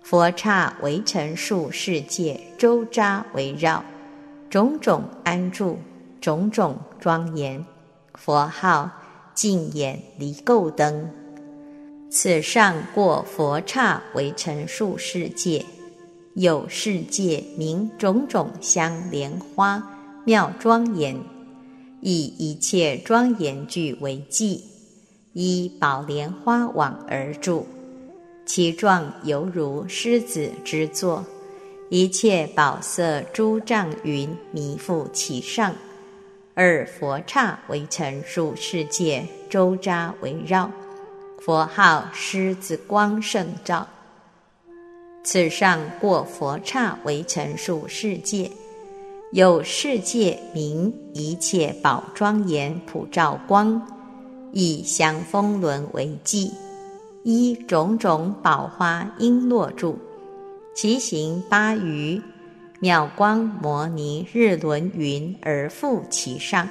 [0.02, 3.84] 佛刹为尘数世界周匝围绕，
[4.50, 5.78] 种种安住，
[6.22, 7.66] 种种庄严。
[8.16, 8.90] 佛号
[9.34, 11.10] 净眼离垢灯。
[12.10, 15.66] 此上过佛刹为尘数世界，
[16.34, 19.84] 有世界名种种香莲花
[20.30, 21.20] 妙庄严，
[22.02, 24.64] 以一切庄严具为记，
[25.34, 27.66] 依宝莲花网而住。
[28.46, 31.26] 其状犹如狮子之座，
[31.90, 35.74] 一切宝色诸障云弥覆其上，
[36.54, 40.72] 二佛刹为尘数世界周匝围绕，
[41.40, 43.88] 佛号狮子光胜照。
[45.24, 48.52] 此上过佛刹为尘数世界，
[49.32, 53.80] 有世界名一切宝庄严普照光，
[54.52, 56.52] 以香风轮为记。
[57.22, 60.00] 依种种宝花璎珞住，
[60.74, 62.20] 其行八余，
[62.80, 66.68] 妙光摩尼日轮云而覆其上。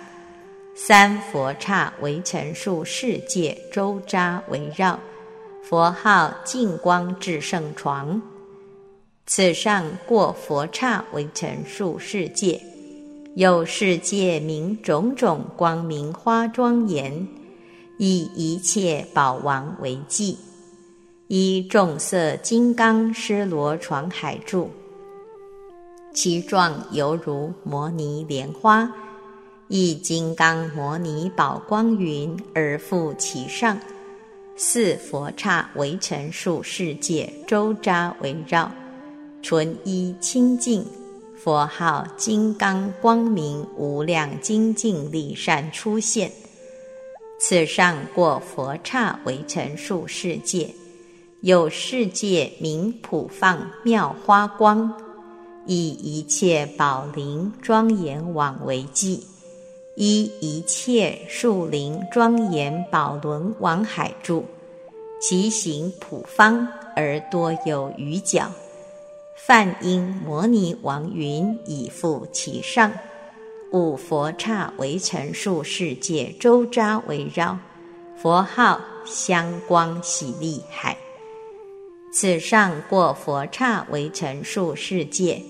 [0.75, 4.99] 三佛刹为尘数世界周匝围绕，
[5.63, 8.21] 佛号净光智胜床。
[9.31, 12.63] 此上过佛刹为尘数世界，
[13.35, 17.29] 有世界名种种光明花庄严。
[17.99, 20.39] 以一切宝王为记，
[21.27, 24.71] 依众色金刚施罗床海住，
[26.15, 28.91] 其状犹如摩尼莲花，
[29.67, 33.79] 以金刚摩尼宝光云而覆其上。
[34.57, 38.71] 四佛刹为尘数世界周匝围绕，
[39.43, 40.85] 纯一清净，
[41.37, 46.31] 佛号金刚光明无量精进力善出现。
[47.41, 50.69] 此上过佛刹为尘数世界，
[51.41, 54.93] 有世界名普放妙花光，
[55.65, 59.25] 以一切宝林庄严网为记，
[59.95, 64.45] 依一切树林庄严宝轮往海住，
[65.21, 66.67] 其行普方
[66.97, 68.51] 而多有余角，
[69.47, 72.93] 梵音摩尼王云以覆其上。
[73.73, 77.59] 五佛刹为尘数世界周匝围绕，
[78.21, 80.97] 佛号香光喜利海。
[82.13, 85.43] 此上过佛刹为尘数世界，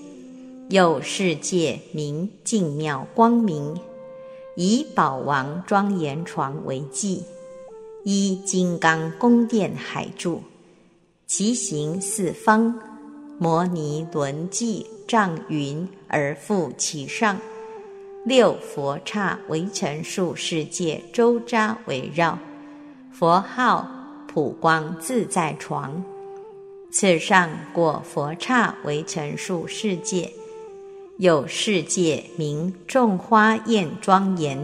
[0.69, 3.75] 有世界名净妙光明，
[4.55, 7.23] 以宝王庄严床为记，
[8.03, 10.43] 依金刚宫殿海柱，
[11.25, 12.77] 其行四方，
[13.41, 17.37] 摩尼轮髻障云而覆其上。
[18.25, 22.37] 六佛刹为尘数世界周匝围绕，
[23.13, 23.87] 佛号
[24.27, 26.03] 普光自在床。
[26.91, 30.29] 此上果佛刹为尘数世界，
[31.17, 34.59] 有世界名众花宴庄严，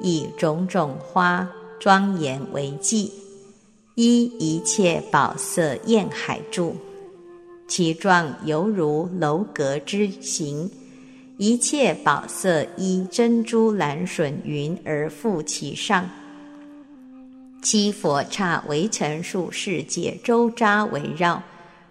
[0.00, 1.48] 以种种花
[1.80, 3.10] 庄严为记，
[3.94, 6.76] 依一切宝色焰海住，
[7.68, 10.70] 其状犹如楼阁之形。
[11.38, 16.08] 一切宝色依珍珠蓝笋云而覆其上，
[17.60, 21.42] 七佛刹为尘数世界周匝围绕，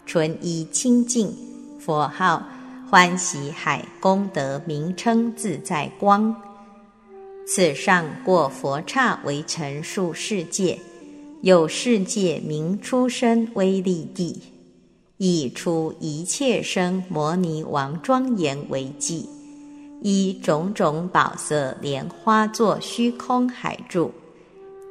[0.03, 1.31] 纯一清净，
[1.79, 2.41] 佛号
[2.89, 6.35] 欢喜海功德名称自在光。
[7.45, 10.79] 此上过佛刹为尘数世界，
[11.43, 14.41] 有世界名出生威力地，
[15.17, 19.29] 以出一切生摩尼王庄严为记。
[20.01, 24.11] 以种种宝色莲花作虚空海住，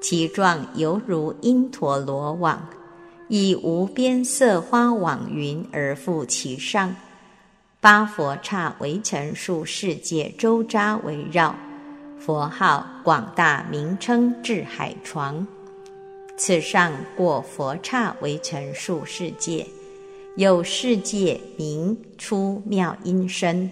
[0.01, 2.67] 其状犹如因陀罗网，
[3.29, 6.97] 以无边色花网云而覆其上。
[7.81, 11.55] 八佛刹为尘数世界周匝围绕，
[12.19, 15.47] 佛号广大名称至海床。
[16.37, 19.67] 此上过佛刹为尘数世界，
[20.37, 23.71] 有世界名出妙音声。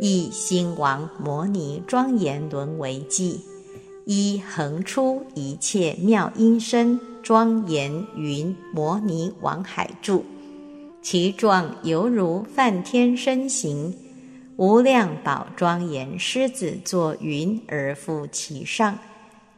[0.00, 3.40] 以兴王摩尼庄严轮为记，
[4.04, 10.24] 一横出一切妙音声庄严云摩尼王海住，
[11.02, 13.92] 其状犹如梵天身形，
[14.56, 18.96] 无量宝庄严狮子座云而覆其上。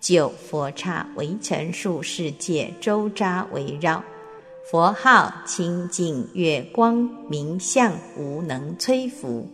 [0.01, 4.03] 九佛刹为尘数世界周匝围绕，
[4.71, 6.97] 佛号清净月光
[7.29, 9.45] 明相无能摧伏。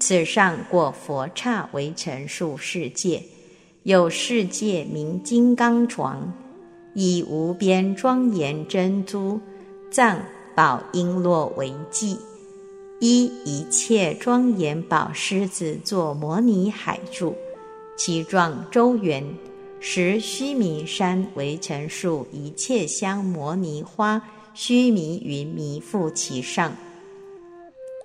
[0.00, 3.22] 此上过佛刹为尘数世界，
[3.82, 6.32] 有世界名金刚床，
[6.94, 9.38] 以无边庄严珍珠
[9.90, 10.22] 藏
[10.54, 12.18] 宝璎珞为记。
[13.00, 17.36] 依一切庄严宝狮子作摩尼海柱，
[17.94, 19.22] 其状周圆。
[19.80, 24.20] 十须弥山为成树，一切香摩尼花，
[24.54, 26.72] 须弥云弥覆其上。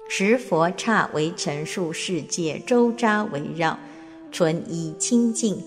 [0.09, 3.79] 十佛刹为成树世界，周匝围绕，
[4.31, 5.57] 纯一清净。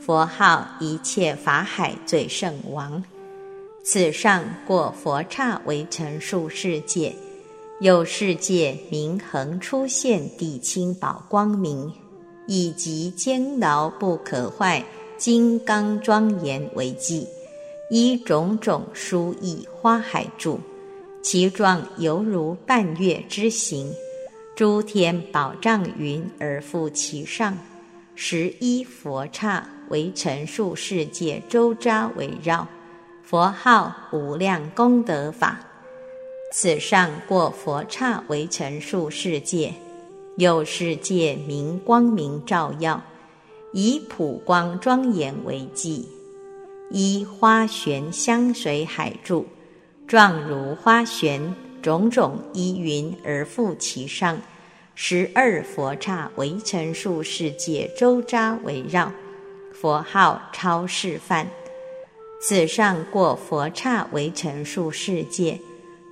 [0.00, 3.02] 佛号一切法海最胜王。
[3.84, 7.14] 此上过佛刹为成树世界。
[7.80, 11.92] 有世界明恒出现地清宝光明，
[12.46, 14.84] 以及坚牢不可坏
[15.22, 17.28] 金刚庄严为记，
[17.90, 20.58] 依种种殊异花海著，
[21.22, 23.94] 其状犹如半月之形。
[24.56, 27.56] 诸天宝障云而覆其上，
[28.16, 32.66] 十一佛刹为陈数世界周匝围绕，
[33.22, 35.60] 佛号无量功德法。
[36.52, 39.72] 此上过佛刹为陈数世界，
[40.36, 43.00] 有世界明光明照耀，
[43.72, 46.06] 以普光庄严为记，
[46.90, 49.46] 依花旋香水海柱，
[50.06, 54.38] 状如花旋，种种依云而覆其上。
[54.94, 59.10] 十二佛刹为陈数世界周匝围绕，
[59.72, 61.48] 佛号超示范。
[62.42, 65.58] 此上过佛刹为陈数世界。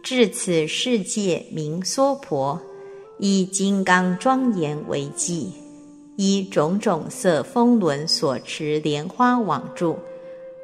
[0.03, 2.59] 至此世界名娑婆，
[3.19, 5.53] 以金刚庄严为记，
[6.23, 9.99] 以种种色风轮所持莲花网住，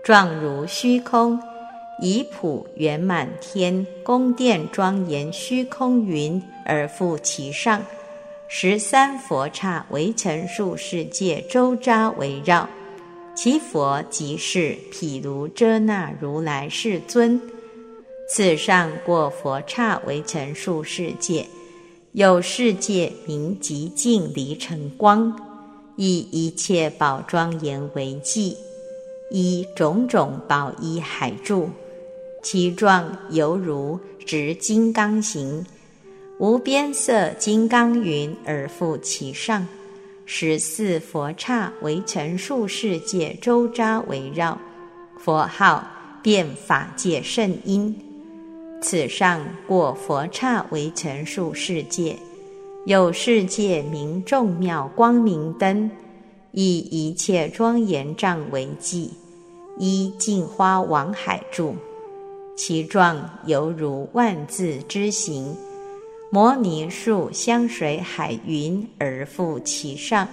[0.04, 1.40] 状如虚空，
[2.02, 7.82] 以普圆满天宫殿庄严虚空云而覆其上。
[8.48, 12.68] 十三佛刹为陈数世界周匝围绕，
[13.34, 17.40] 其佛即是毗卢遮那如来世尊。
[18.28, 21.46] 此上过佛刹为陈数世界，
[22.12, 25.34] 有世界名极净离尘光，
[25.96, 28.56] 以一切宝庄严为记，
[29.30, 31.70] 以种种宝衣海柱，
[32.42, 35.64] 其状犹如执金刚形，
[36.38, 39.66] 无边色金刚云而覆其上。
[40.28, 44.58] 十四佛刹为成数世界周匝围绕，
[45.18, 45.86] 佛号
[46.20, 47.96] 遍法界圣音。
[48.82, 52.18] 此上过佛刹为成数世界，
[52.86, 55.90] 有世界名众妙光明灯，
[56.52, 59.10] 以一切庄严障为记，
[59.76, 61.74] 依净花王海住，
[62.56, 65.52] 其状犹如万字之形。
[66.30, 70.28] 摩尼树香水海云而覆其上。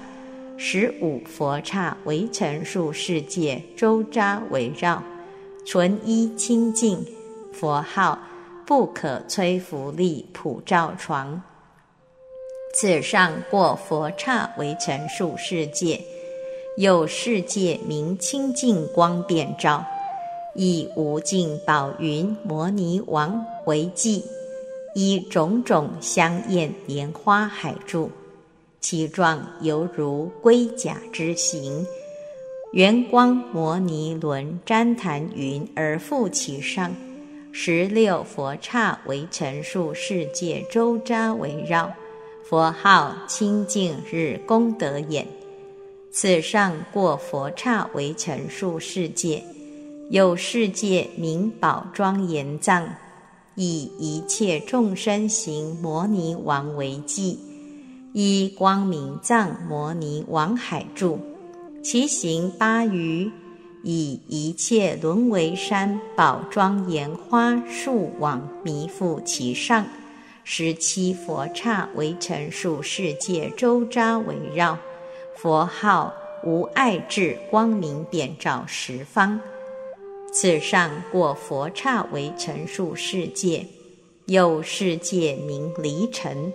[0.56, 5.02] 十五佛刹为陈数世界周匝围绕，
[5.66, 7.04] 纯一清净，
[7.52, 8.20] 佛号。
[8.66, 11.42] 不可摧伏力普照床，
[12.76, 16.02] 此上过佛刹为陈数世界，
[16.76, 19.86] 有世界名清净光遍照，
[20.56, 24.26] 以无尽宝云摩尼王为记，
[24.96, 28.10] 以种种香艳莲花海柱，
[28.82, 31.86] 其状犹如龟甲之形，
[32.74, 36.92] 圆光摩尼轮旃檀云而覆其上。
[37.52, 41.94] 十六佛刹为陈数世界周匝围绕，
[42.54, 45.28] 佛号清净日功德眼。
[46.12, 49.44] 此上过佛刹为陈数世界，
[50.12, 52.88] 有世界名宝庄严藏，
[53.56, 57.40] 以一切众生行摩尼王为记，
[58.14, 61.18] 以光明藏摩尼王海住，
[61.84, 63.32] 其行八余。
[63.82, 69.84] 以一切轮为山宝庄严花树网弥覆其上，
[70.46, 74.78] 十七佛刹为陈数世界周匝围绕，
[75.36, 76.14] 佛号
[76.44, 79.40] 无碍智光明遍照十方。
[80.34, 83.66] 此上过佛刹为陈数世界，
[84.26, 86.52] 有世界名离尘，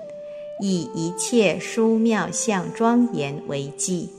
[0.61, 4.11] 以一切殊妙相庄严为记。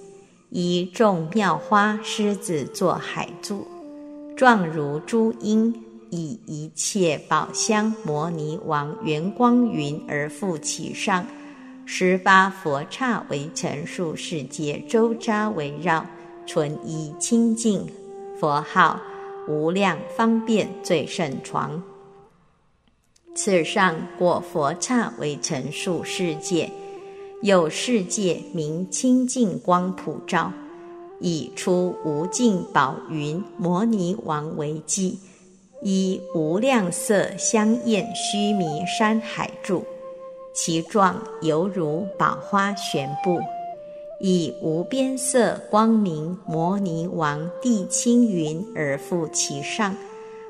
[0.50, 3.68] 以众妙花狮子作海柱，
[4.36, 5.72] 状如珠缨，
[6.12, 11.26] 以一切宝香摩尼王圆光云而覆其上。
[11.86, 16.06] 十八佛刹为陈数世界周匝围绕，
[16.46, 17.88] 纯一清净，
[18.40, 19.02] 佛号
[19.48, 21.82] 无量方便最胜床。
[23.34, 26.72] 此上果佛刹为陈数世界。
[27.42, 30.52] 有世界名清净光普照，
[31.22, 35.18] 以出无尽宝云摩尼王为记，
[35.82, 39.86] 以无量色香艳须弥山海住，
[40.54, 43.40] 其状犹如宝花悬布；
[44.20, 49.96] 以无边色光明摩尼王地青云而覆其上。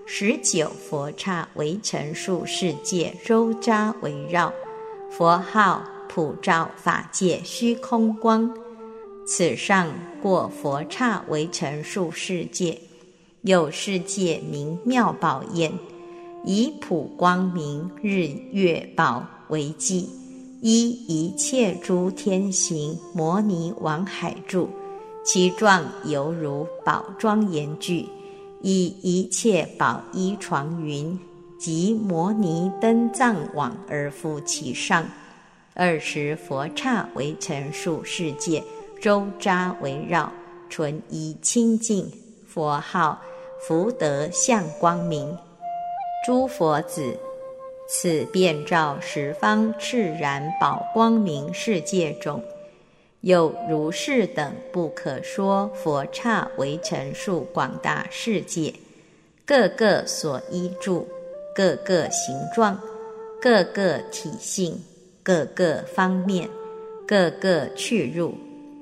[0.07, 4.51] 十九佛刹为成数世界周匝围绕，
[5.11, 8.51] 佛号普照法界虚空光。
[9.27, 12.79] 此上过佛刹为成数世界，
[13.43, 15.71] 有世界名妙宝焰，
[16.43, 20.09] 以普光明日月宝为记，
[20.61, 24.69] 依一切诸天行摩尼王海柱，
[25.23, 28.05] 其状犹如宝庄严具。
[28.61, 31.17] 以一切宝衣床云
[31.57, 35.07] 及摩尼灯藏网而覆其上，
[35.73, 38.61] 二十佛刹为成数世界
[39.01, 40.29] 周匝围绕，
[40.69, 42.11] 纯一清净。
[42.51, 43.21] 佛号
[43.59, 45.37] 福德相光明。
[46.25, 47.15] 诸佛子，
[47.87, 52.43] 此遍照十方炽然宝光明世界中。
[53.21, 58.73] 有如是等不可说佛刹为成数广大世界，
[59.45, 61.07] 各个所依住，
[61.53, 62.79] 各个形状，
[63.39, 64.81] 各个体性，
[65.21, 66.49] 各个方面，
[67.05, 68.33] 各个去入，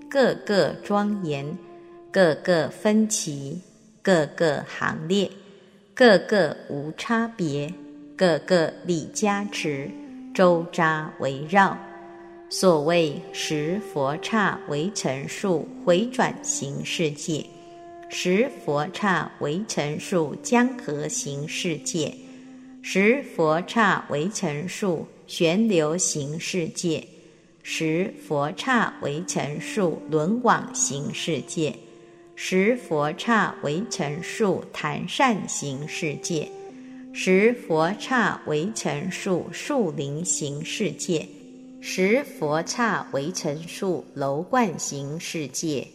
[0.10, 1.58] 各个庄严，
[2.12, 3.62] 各个分歧，
[4.02, 5.30] 各个行列，
[5.94, 7.74] 各个无差别，
[8.16, 9.92] 各个理加持，
[10.34, 11.78] 周匝围绕。
[12.50, 17.46] 所谓十佛刹为成数回转行世界，
[18.10, 22.16] 十佛刹为成数江河行世界，
[22.82, 27.06] 十佛刹为成数旋流行世界，
[27.62, 31.76] 十佛刹为成数轮网行世界，
[32.40, 36.48] 十佛刹为成数弹扇行世界，
[37.12, 41.28] 十佛刹为成数树林行世界。
[41.82, 45.88] 十佛刹为成数楼观行世界，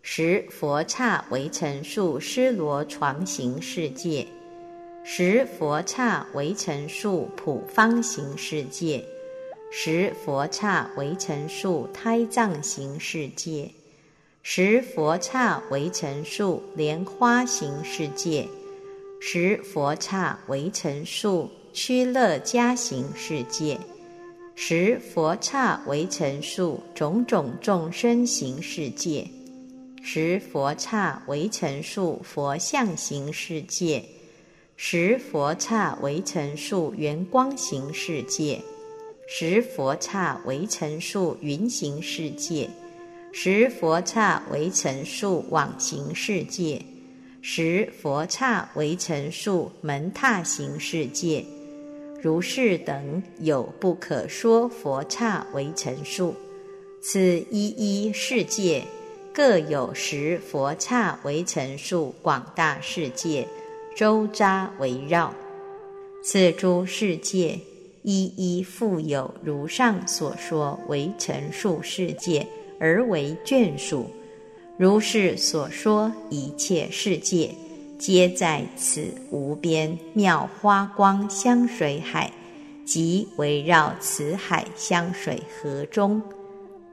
[0.00, 4.26] 十佛刹为成数施罗床行世界，
[5.04, 9.04] 十佛刹为成数普方行世界，
[9.70, 13.70] 十佛刹为成数胎藏行世界，
[14.46, 18.46] 十佛刹为成数莲花行世界，
[19.18, 23.80] 十佛刹为成数趋乐家行世界。
[24.54, 29.26] 十佛刹为成数种种众生行世界，
[30.02, 34.04] 十佛刹为成数佛像行世界，
[34.76, 38.60] 十佛刹为成数圆光行世界，
[39.26, 42.68] 十佛刹为成数云行世界，
[43.36, 46.80] 十佛刹为成数网行世界，
[47.42, 51.44] 十佛刹为成数门踏行世界。
[52.22, 56.36] 如是等有不可说佛刹为成数，
[57.02, 57.20] 此
[57.50, 58.84] 一一世界
[59.34, 63.48] 各有十佛刹为成数广大世界
[63.96, 65.34] 周匝围绕，
[66.22, 67.58] 此诸世界
[68.04, 72.46] 一一复有如上所说为成数世界
[72.78, 74.10] 而为眷属。
[74.76, 77.50] 如是所说一切世界。
[77.96, 82.30] 皆在此无边妙花光香水海，
[82.84, 86.20] 即围绕此海香水河中。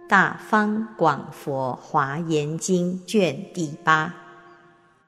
[0.08, 4.14] 大方广佛华严经卷第八。